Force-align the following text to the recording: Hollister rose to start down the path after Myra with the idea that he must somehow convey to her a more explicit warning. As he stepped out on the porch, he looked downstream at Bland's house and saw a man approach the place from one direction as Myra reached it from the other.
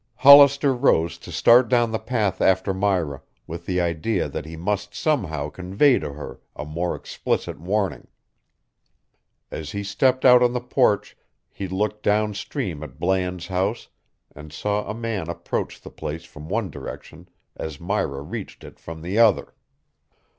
Hollister 0.15 0.73
rose 0.73 1.19
to 1.19 1.31
start 1.31 1.69
down 1.69 1.91
the 1.91 1.99
path 1.99 2.41
after 2.41 2.73
Myra 2.73 3.21
with 3.45 3.67
the 3.67 3.79
idea 3.79 4.27
that 4.27 4.47
he 4.47 4.55
must 4.57 4.95
somehow 4.95 5.49
convey 5.49 5.99
to 5.99 6.13
her 6.13 6.39
a 6.55 6.65
more 6.65 6.95
explicit 6.95 7.59
warning. 7.59 8.07
As 9.51 9.73
he 9.73 9.83
stepped 9.83 10.25
out 10.25 10.41
on 10.41 10.53
the 10.53 10.59
porch, 10.59 11.15
he 11.51 11.67
looked 11.67 12.01
downstream 12.01 12.81
at 12.81 12.99
Bland's 12.99 13.45
house 13.45 13.89
and 14.35 14.51
saw 14.51 14.89
a 14.89 14.95
man 14.95 15.29
approach 15.29 15.79
the 15.79 15.91
place 15.91 16.23
from 16.25 16.49
one 16.49 16.71
direction 16.71 17.29
as 17.55 17.79
Myra 17.79 18.23
reached 18.23 18.63
it 18.63 18.79
from 18.79 19.03
the 19.03 19.19
other. 19.19 19.53